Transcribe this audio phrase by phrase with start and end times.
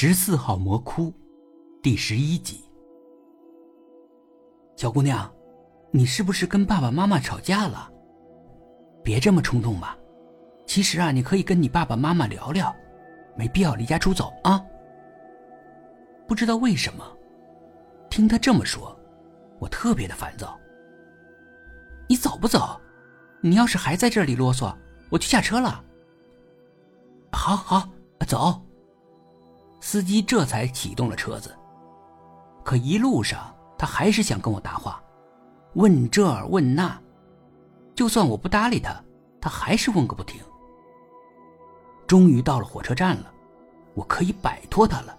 [0.00, 1.12] 十四号魔窟，
[1.82, 2.62] 第十一集。
[4.76, 5.28] 小姑娘，
[5.90, 7.90] 你是不是跟爸爸妈妈吵架了？
[9.02, 9.96] 别这么冲动嘛。
[10.68, 12.72] 其实啊，你可以跟你爸爸妈妈聊聊，
[13.36, 14.64] 没必要离家出走啊。
[16.28, 17.04] 不知道为什么，
[18.08, 18.96] 听他这么说，
[19.58, 20.56] 我特别的烦躁。
[22.08, 22.80] 你走不走？
[23.40, 24.72] 你要是还在这里啰嗦，
[25.10, 25.84] 我就下车了。
[27.32, 27.88] 好好
[28.28, 28.62] 走。
[29.80, 31.56] 司机这才启动了车子，
[32.64, 35.02] 可一路上他还是想跟我搭话，
[35.74, 37.00] 问这问那，
[37.94, 39.02] 就算我不搭理他，
[39.40, 40.40] 他还是问个不停。
[42.06, 43.32] 终于到了火车站了，
[43.94, 45.16] 我可以摆脱他了。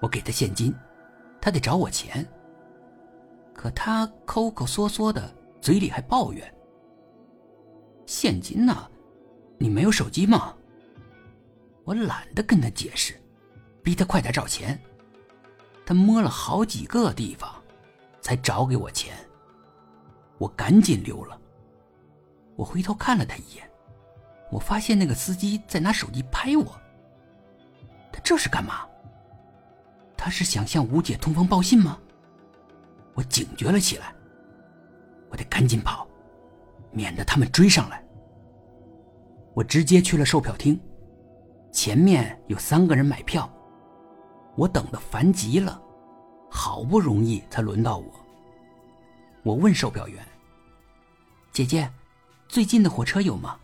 [0.00, 0.74] 我给他现金，
[1.40, 2.26] 他得找我钱。
[3.54, 6.54] 可他抠抠缩缩的，嘴里还抱怨
[8.04, 8.86] ：“现金呢？
[9.58, 10.54] 你没有手机吗？”
[11.84, 13.14] 我懒得跟他解释。
[13.86, 14.76] 逼他快点找钱，
[15.84, 17.48] 他摸了好几个地方，
[18.20, 19.16] 才找给我钱。
[20.38, 21.40] 我赶紧溜了。
[22.56, 23.70] 我回头看了他一眼，
[24.50, 26.64] 我发现那个司机在拿手机拍我。
[28.12, 28.84] 他这是干嘛？
[30.16, 31.96] 他是想向吴姐通风报信吗？
[33.14, 34.12] 我警觉了起来，
[35.30, 36.08] 我得赶紧跑，
[36.90, 38.04] 免得他们追上来。
[39.54, 40.76] 我直接去了售票厅，
[41.70, 43.48] 前面有三个人买票。
[44.56, 45.80] 我等的烦极了，
[46.50, 48.10] 好不容易才轮到我。
[49.42, 50.26] 我问售票员
[51.52, 51.90] ：“姐姐，
[52.48, 53.58] 最近的火车有吗？”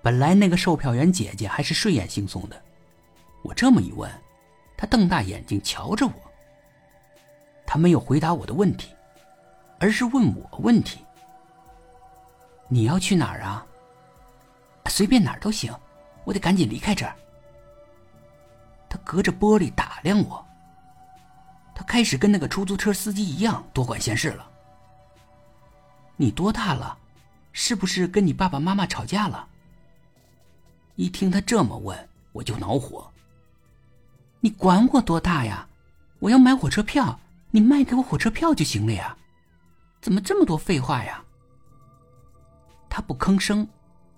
[0.00, 2.62] 本来那个售票员姐姐还是睡眼惺忪的，
[3.42, 4.10] 我这么一问，
[4.76, 6.12] 她瞪大眼睛瞧着我。
[7.66, 8.94] 她没有回答我的问题，
[9.78, 11.00] 而是问我问题
[12.68, 13.66] ：“你要去哪儿啊？
[14.88, 15.74] 随便哪儿都行，
[16.24, 17.16] 我得赶紧离开这儿。”
[19.12, 20.42] 隔着玻璃打量我。
[21.74, 24.50] 他开始跟那个出租车司机一样多管闲事了。
[26.16, 26.96] 你多大了？
[27.52, 29.46] 是不是跟你爸爸妈妈吵架了？
[30.96, 33.06] 一听他这么问，我就恼火。
[34.40, 35.68] 你管我多大呀？
[36.18, 37.20] 我要买火车票，
[37.50, 39.14] 你卖给我火车票就行了呀。
[40.00, 41.22] 怎么这么多废话呀？
[42.88, 43.68] 他不吭声，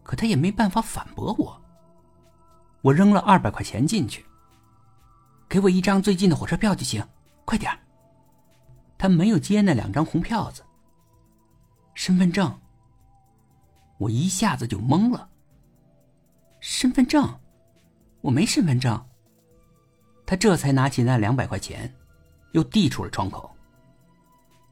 [0.05, 1.61] 可他也没办法反驳我。
[2.81, 4.25] 我扔了二百块钱进去。
[5.55, 7.07] 给我一张最近的火车票就行，
[7.45, 7.71] 快点
[8.99, 10.65] 他没有接那两张红票子。
[11.95, 12.61] 身份证。
[13.99, 15.31] 我一下子就懵了。
[16.59, 17.39] 身份证，
[18.21, 19.01] 我没身份证。
[20.27, 21.95] 他这才拿起那两百块钱，
[22.51, 23.49] 又递出了窗口。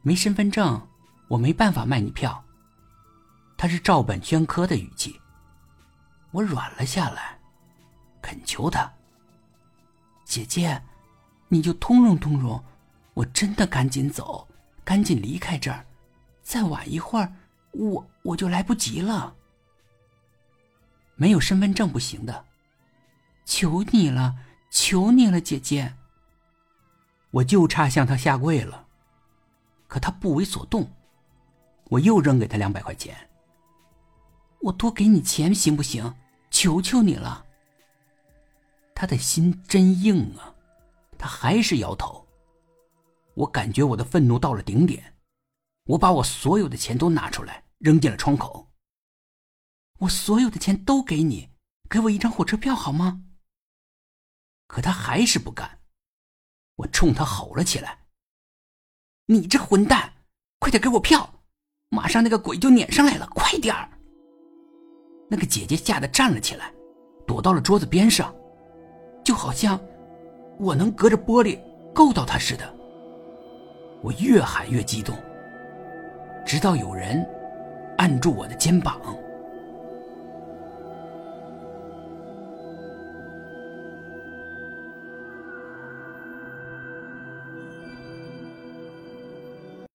[0.02, 0.84] 没身份证，
[1.28, 2.44] 我没办法卖你票。
[3.56, 5.16] 他是照本宣科的语气。
[6.32, 7.38] 我软了下来，
[8.20, 8.92] 恳求他。
[10.32, 10.82] 姐姐，
[11.48, 12.64] 你就通融通融，
[13.12, 14.48] 我真的赶紧走，
[14.82, 15.84] 赶紧离开这儿，
[16.42, 17.30] 再晚一会儿，
[17.72, 19.34] 我我就来不及了。
[21.16, 22.46] 没有身份证不行的，
[23.44, 24.36] 求你了，
[24.70, 25.96] 求你了，姐姐。
[27.32, 28.86] 我就差向他下跪了，
[29.86, 30.90] 可他不为所动。
[31.90, 33.28] 我又扔给他两百块钱。
[34.62, 36.14] 我多给你钱行不行？
[36.50, 37.44] 求求你了。
[39.02, 40.54] 他的心真硬啊，
[41.18, 42.24] 他还是摇头。
[43.34, 45.16] 我感觉我的愤怒到了顶点，
[45.86, 48.70] 我把我所有的钱都拿出来扔进了窗口。
[49.98, 51.50] 我所有的钱都给你，
[51.90, 53.24] 给我一张火车票好吗？
[54.68, 55.80] 可他还是不干。
[56.76, 58.06] 我冲他吼了起来
[59.26, 60.12] ：“你这混蛋，
[60.60, 61.42] 快点给我票！
[61.88, 63.90] 马上那个鬼就撵上来了，快点儿！”
[65.28, 66.72] 那个姐姐吓得站了起来，
[67.26, 68.32] 躲到了桌子边上。
[69.24, 69.78] 就好像
[70.58, 71.58] 我能隔着玻璃
[71.92, 72.64] 够到他似的，
[74.00, 75.14] 我越喊越激动，
[76.44, 77.24] 直到有人
[77.98, 79.00] 按住我的肩膀。